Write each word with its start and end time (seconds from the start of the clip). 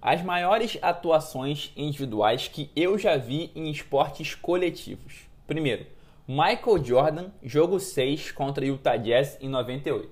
as 0.00 0.22
maiores 0.22 0.78
atuações 0.80 1.72
individuais 1.76 2.48
que 2.48 2.70
eu 2.76 2.96
já 2.96 3.16
vi 3.16 3.50
em 3.54 3.70
esportes 3.70 4.34
coletivos. 4.34 5.28
Primeiro, 5.46 5.86
Michael 6.26 6.84
Jordan, 6.84 7.30
jogo 7.42 7.80
6 7.80 8.32
contra 8.32 8.64
Utah 8.64 8.96
Jazz 8.96 9.38
em 9.40 9.48
98. 9.48 10.10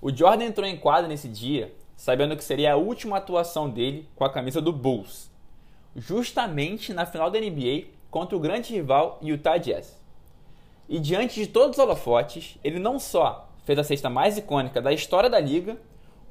O 0.00 0.14
Jordan 0.14 0.44
entrou 0.44 0.66
em 0.66 0.76
quadra 0.76 1.08
nesse 1.08 1.28
dia, 1.28 1.74
sabendo 1.96 2.36
que 2.36 2.44
seria 2.44 2.74
a 2.74 2.76
última 2.76 3.16
atuação 3.16 3.68
dele 3.68 4.08
com 4.14 4.24
a 4.24 4.30
camisa 4.30 4.60
do 4.60 4.72
Bulls, 4.72 5.30
justamente 5.96 6.92
na 6.92 7.06
final 7.06 7.30
da 7.30 7.40
NBA 7.40 7.84
contra 8.10 8.36
o 8.36 8.40
grande 8.40 8.74
rival 8.74 9.18
Utah 9.22 9.56
Jazz. 9.56 9.98
E 10.88 11.00
diante 11.00 11.40
de 11.40 11.46
todos 11.46 11.78
os 11.78 11.82
holofotes, 11.82 12.58
ele 12.62 12.78
não 12.78 12.98
só 12.98 13.48
fez 13.64 13.78
a 13.78 13.84
cesta 13.84 14.10
mais 14.10 14.36
icônica 14.36 14.80
da 14.80 14.92
história 14.92 15.30
da 15.30 15.40
liga, 15.40 15.78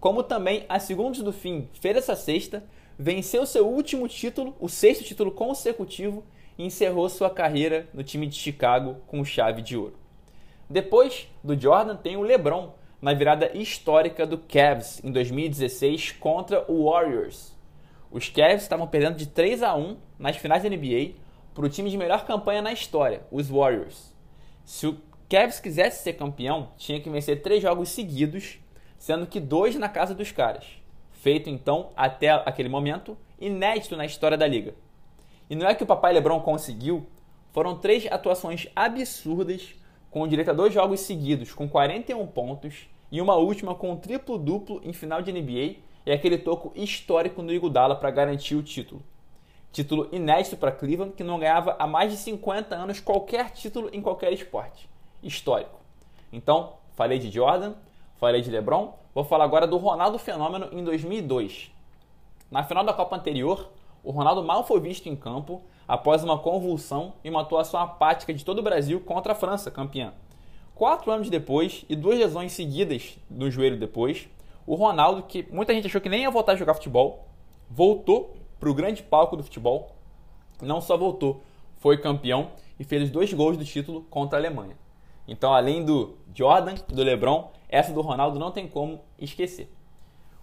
como 0.04 0.22
também, 0.22 0.66
a 0.68 0.80
segundos 0.80 1.22
do 1.22 1.32
fim, 1.32 1.70
fez 1.80 1.96
essa 1.96 2.14
sexta, 2.14 2.62
venceu 3.00 3.46
seu 3.46 3.66
último 3.66 4.06
título, 4.06 4.54
o 4.60 4.68
sexto 4.68 5.02
título 5.02 5.32
consecutivo, 5.32 6.26
e 6.58 6.66
encerrou 6.66 7.08
sua 7.08 7.30
carreira 7.30 7.88
no 7.94 8.04
time 8.04 8.28
de 8.28 8.36
Chicago 8.36 8.98
com 9.08 9.24
chave 9.24 9.62
de 9.62 9.78
ouro. 9.78 9.98
Depois 10.70 11.30
do 11.42 11.58
Jordan 11.58 11.96
tem 11.96 12.18
o 12.18 12.22
LeBron, 12.22 12.74
na 13.02 13.14
virada 13.14 13.58
histórica 13.58 14.28
do 14.28 14.38
Cavs 14.38 15.02
em 15.06 15.10
2016 15.10 16.12
contra 16.20 16.70
o 16.70 16.92
Warriors. 16.92 17.58
Os 18.12 18.28
Cavs 18.28 18.64
estavam 18.64 18.86
perdendo 18.86 19.16
de 19.16 19.28
3 19.28 19.64
a 19.64 19.74
1 19.74 19.96
nas 20.20 20.36
finais 20.36 20.64
da 20.64 20.70
NBA 20.70 21.14
para 21.56 21.66
o 21.66 21.70
time 21.70 21.90
de 21.90 21.98
melhor 21.98 22.26
campanha 22.26 22.62
na 22.62 22.74
história, 22.74 23.22
os 23.32 23.48
Warriors. 23.48 24.14
Se 24.66 24.86
o 24.86 24.98
Cavs 25.30 25.62
quisesse 25.62 26.04
ser 26.04 26.12
campeão, 26.12 26.72
tinha 26.76 27.00
que 27.00 27.10
vencer 27.10 27.42
três 27.42 27.62
jogos 27.62 27.88
seguidos 27.88 28.60
sendo 29.04 29.28
que 29.28 29.38
dois 29.38 29.76
na 29.76 29.90
casa 29.90 30.16
dos 30.16 30.32
caras. 30.32 30.64
Feito 31.12 31.50
então, 31.50 31.90
até 31.94 32.30
aquele 32.30 32.70
momento, 32.70 33.18
inédito 33.38 33.98
na 33.98 34.06
história 34.06 34.38
da 34.38 34.48
liga. 34.48 34.74
E 35.50 35.58
não 35.58 35.68
é 35.68 35.76
que 35.76 35.84
o 35.84 35.86
papai 35.86 36.14
LeBron 36.14 36.40
conseguiu, 36.40 37.06
foram 37.52 37.78
três 37.78 38.10
atuações 38.10 38.70
absurdas 38.74 39.76
com 40.10 40.26
direito 40.26 40.52
a 40.52 40.54
dois 40.54 40.74
jogos 40.74 41.02
seguidos 41.02 41.54
com 41.54 41.68
41 41.68 42.26
pontos 42.28 42.88
e 43.12 43.20
uma 43.20 43.36
última 43.36 43.76
com 43.76 43.92
um 43.92 43.98
triplo-duplo 43.98 44.80
em 44.86 44.94
final 44.94 45.22
de 45.22 45.34
NBA 45.34 45.82
e 46.06 46.12
aquele 46.14 46.38
toco 46.38 46.72
histórico 46.74 47.42
no 47.42 47.52
Iguodala 47.52 47.98
para 47.98 48.10
garantir 48.10 48.56
o 48.56 48.64
título. 48.64 49.04
Título 49.74 50.08
inédito 50.14 50.56
para 50.56 50.72
Cleveland, 50.72 51.12
que 51.12 51.26
não 51.26 51.40
ganhava 51.40 51.76
há 51.78 51.86
mais 51.86 52.10
de 52.10 52.18
50 52.20 52.74
anos 52.74 53.02
qualquer 53.02 53.50
título 53.50 53.90
em 53.92 54.02
qualquer 54.02 54.32
esporte. 54.32 54.90
Histórico. 55.22 55.78
Então, 56.32 56.76
falei 56.96 57.20
de 57.20 57.30
Jordan, 57.30 57.74
Falei 58.18 58.42
de 58.42 58.50
LeBron, 58.50 58.94
vou 59.14 59.24
falar 59.24 59.44
agora 59.44 59.68
do 59.68 59.78
Ronaldo 59.78 60.18
Fenômeno 60.18 60.70
em 60.72 60.84
2002. 60.84 61.72
Na 62.50 62.64
final 62.64 62.84
da 62.84 62.94
Copa 62.94 63.16
anterior, 63.16 63.70
o 64.04 64.12
Ronaldo 64.12 64.44
mal 64.44 64.64
foi 64.64 64.80
visto 64.80 65.08
em 65.08 65.16
campo 65.16 65.62
após 65.88 66.24
uma 66.24 66.38
convulsão 66.38 67.14
e 67.24 67.30
uma 67.30 67.42
atuação 67.42 67.80
apática 67.80 68.34
de 68.34 68.46
todo 68.46 68.60
o 68.60 68.64
Brasil 68.64 69.00
contra 69.02 69.32
a 69.34 69.36
França, 69.36 69.72
campeã. 69.72 70.14
Quatro 70.76 71.12
anos 71.12 71.30
depois 71.30 71.86
e 71.90 71.96
duas 71.96 72.18
lesões 72.18 72.52
seguidas 72.54 73.18
no 73.30 73.50
joelho 73.50 73.80
depois, 73.80 74.28
o 74.66 74.76
Ronaldo, 74.76 75.24
que 75.24 75.48
muita 75.52 75.74
gente 75.74 75.88
achou 75.88 76.02
que 76.02 76.10
nem 76.10 76.22
ia 76.22 76.32
voltar 76.32 76.54
a 76.54 76.56
jogar 76.56 76.74
futebol, 76.74 77.28
voltou 77.70 78.36
para 78.60 78.70
o 78.70 78.74
grande 78.74 79.04
palco 79.04 79.36
do 79.36 79.44
futebol. 79.44 79.96
Não 80.62 80.80
só 80.80 80.98
voltou, 80.98 81.42
foi 81.76 81.98
campeão 81.98 82.52
e 82.80 82.84
fez 82.84 83.04
os 83.04 83.10
dois 83.10 83.34
gols 83.34 83.58
do 83.58 83.66
título 83.66 84.04
contra 84.10 84.38
a 84.38 84.42
Alemanha. 84.42 84.78
Então, 85.28 85.54
além 85.54 85.84
do 85.86 86.16
Jordan, 86.34 86.76
do 86.88 87.04
LeBron, 87.04 87.52
essa 87.70 87.94
do 87.94 88.02
Ronaldo 88.02 88.38
não 88.38 88.52
tem 88.52 88.68
como 88.68 89.02
esquecer. 89.18 89.72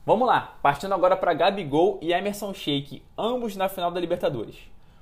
Vamos 0.06 0.26
lá, 0.26 0.58
partindo 0.62 0.94
agora 0.94 1.16
para 1.16 1.34
Gabigol 1.34 1.98
e 2.00 2.12
Emerson 2.12 2.54
Sheik, 2.54 3.02
ambos 3.16 3.54
na 3.56 3.68
final 3.68 3.90
da 3.90 4.00
Libertadores. 4.00 4.56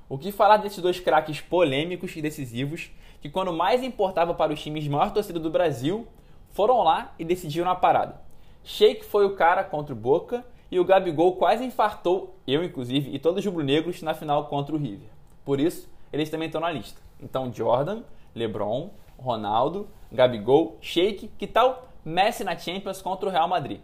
O 0.08 0.18
que 0.18 0.32
falar 0.32 0.56
desses 0.56 0.82
dois 0.82 0.98
craques 0.98 1.40
polêmicos 1.40 2.16
e 2.16 2.22
decisivos 2.22 2.90
que, 3.20 3.30
quando 3.30 3.52
mais 3.52 3.82
importava 3.82 4.34
para 4.34 4.52
os 4.52 4.60
times 4.60 4.88
maior 4.88 5.12
torcida 5.12 5.38
do 5.38 5.50
Brasil, 5.50 6.06
foram 6.50 6.82
lá 6.82 7.14
e 7.18 7.24
decidiram 7.24 7.70
a 7.70 7.74
parada. 7.74 8.20
Sheik 8.64 9.04
foi 9.04 9.24
o 9.24 9.36
cara 9.36 9.62
contra 9.62 9.94
o 9.94 9.96
Boca 9.96 10.44
e 10.70 10.78
o 10.78 10.84
Gabigol 10.84 11.36
quase 11.36 11.64
infartou, 11.64 12.36
eu 12.46 12.64
inclusive, 12.64 13.14
e 13.14 13.18
todos 13.18 13.38
os 13.38 13.46
rubro-negros 13.46 14.02
na 14.02 14.14
final 14.14 14.46
contra 14.46 14.74
o 14.74 14.78
River. 14.78 15.08
Por 15.44 15.60
isso, 15.60 15.88
eles 16.12 16.28
também 16.28 16.46
estão 16.46 16.60
na 16.60 16.70
lista. 16.70 17.00
Então, 17.20 17.52
Jordan, 17.52 18.02
LeBron, 18.34 18.90
Ronaldo, 19.18 19.88
Gabigol, 20.10 20.78
Sheik, 20.80 21.28
que 21.36 21.46
tal 21.46 21.88
Messi 22.04 22.44
na 22.44 22.56
Champions 22.56 23.02
contra 23.02 23.28
o 23.28 23.32
Real 23.32 23.48
Madrid. 23.48 23.80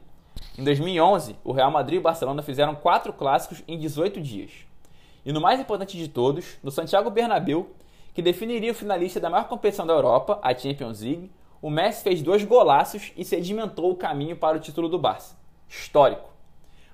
Em 0.58 0.64
2011, 0.64 1.36
o 1.44 1.52
Real 1.52 1.70
Madrid 1.70 1.96
e 1.96 1.98
o 1.98 2.02
Barcelona 2.02 2.42
fizeram 2.42 2.74
quatro 2.74 3.12
clássicos 3.12 3.62
em 3.66 3.78
18 3.78 4.20
dias. 4.20 4.52
E 5.24 5.32
no 5.32 5.40
mais 5.40 5.58
importante 5.58 5.96
de 5.96 6.08
todos, 6.08 6.58
no 6.62 6.70
Santiago 6.70 7.10
Bernabéu, 7.10 7.70
que 8.14 8.22
definiria 8.22 8.70
o 8.70 8.74
finalista 8.74 9.18
da 9.18 9.28
maior 9.28 9.48
competição 9.48 9.86
da 9.86 9.92
Europa, 9.92 10.38
a 10.42 10.54
Champions 10.54 11.00
League, 11.00 11.30
o 11.60 11.70
Messi 11.70 12.02
fez 12.02 12.22
dois 12.22 12.44
golaços 12.44 13.12
e 13.16 13.24
sedimentou 13.24 13.90
o 13.90 13.96
caminho 13.96 14.36
para 14.36 14.56
o 14.56 14.60
título 14.60 14.88
do 14.88 14.98
Barça. 14.98 15.36
Histórico. 15.68 16.30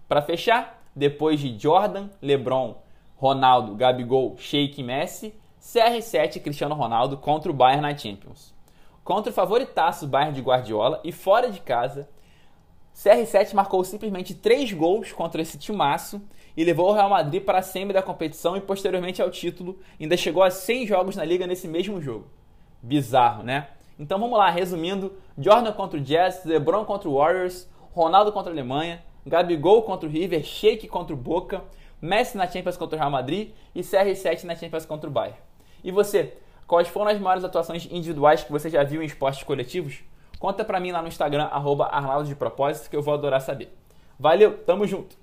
Para 0.09 0.23
fechar, 0.23 0.83
depois 0.95 1.41
de 1.41 1.59
Jordan, 1.59 2.09
LeBron, 2.23 2.77
Ronaldo, 3.17 3.75
Gabigol, 3.75 4.37
Sheik 4.39 4.81
e 4.81 4.85
Messi, 4.85 5.35
CR7 5.61 6.37
e 6.37 6.41
Cristiano 6.41 6.75
Ronaldo 6.75 7.17
contra 7.17 7.51
o 7.51 7.55
Bayern 7.55 7.83
na 7.83 7.97
Champions 7.97 8.59
contra 9.11 9.31
o 9.31 9.35
favoritaço 9.35 10.07
Bayern 10.07 10.35
de 10.35 10.41
Guardiola 10.41 11.01
e 11.03 11.11
fora 11.11 11.51
de 11.51 11.61
casa. 11.61 12.09
CR7 12.95 13.55
marcou 13.55 13.83
simplesmente 13.83 14.35
três 14.35 14.73
gols 14.73 15.13
contra 15.13 15.43
esse 15.43 15.59
timaço 15.59 16.23
e 16.57 16.63
levou 16.65 16.91
o 16.91 16.93
Real 16.93 17.11
Madrid 17.11 17.43
para 17.43 17.59
a 17.59 17.63
semi 17.63 17.93
da 17.93 18.03
competição 18.03 18.57
e 18.57 18.61
posteriormente 18.61 19.21
ao 19.21 19.29
título. 19.29 19.81
Ainda 19.99 20.17
chegou 20.17 20.45
a 20.45 20.51
100 20.51 20.87
jogos 20.87 21.17
na 21.17 21.25
liga 21.25 21.45
nesse 21.45 21.67
mesmo 21.67 22.01
jogo. 22.01 22.31
Bizarro, 22.81 23.43
né? 23.43 23.69
Então 23.99 24.19
vamos 24.19 24.39
lá, 24.39 24.49
resumindo: 24.49 25.13
Jordan 25.37 25.73
contra 25.73 25.99
o 25.99 26.03
Jazz, 26.03 26.45
LeBron 26.45 26.85
contra 26.85 27.09
o 27.09 27.17
Warriors, 27.17 27.69
Ronaldo 27.93 28.33
contra 28.33 28.53
a 28.53 28.55
Alemanha, 28.55 29.03
Gabigol 29.27 29.83
contra 29.83 30.09
o 30.09 30.13
River, 30.13 30.45
Sheik 30.45 30.89
contra 30.89 31.15
o 31.15 31.19
Boca, 31.19 31.65
Messi 32.01 32.37
na 32.37 32.47
Champions 32.47 32.77
contra 32.77 32.97
o 32.97 32.99
Real 32.99 33.11
Madrid 33.11 33.51
e 33.75 33.81
CR7 33.81 34.45
na 34.45 34.55
Champions 34.55 34.87
contra 34.87 35.09
o 35.09 35.13
Bayern. 35.13 35.50
E 35.83 35.91
você, 35.91 36.35
Quais 36.71 36.87
foram 36.87 37.11
as 37.11 37.19
maiores 37.19 37.43
atuações 37.43 37.89
individuais 37.91 38.45
que 38.45 38.53
você 38.53 38.71
já 38.71 38.85
viu 38.85 39.03
em 39.03 39.05
esportes 39.05 39.43
coletivos? 39.43 40.05
Conta 40.39 40.65
pra 40.65 40.79
mim 40.79 40.93
lá 40.93 41.03
no 41.03 41.09
Instagram, 41.09 41.47
arroba 41.47 41.87
Arnaldo 41.87 42.29
de 42.29 42.37
Propósito, 42.37 42.89
que 42.89 42.95
eu 42.95 43.03
vou 43.03 43.13
adorar 43.13 43.41
saber. 43.41 43.77
Valeu, 44.17 44.57
tamo 44.59 44.87
junto! 44.87 45.20